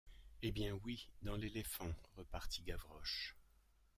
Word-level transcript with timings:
Eh 0.41 0.51
bien 0.51 0.79
oui, 0.83 1.11
dans 1.21 1.35
l’éléphant! 1.35 1.91
repartit 2.17 2.63
Gavroche. 2.63 3.35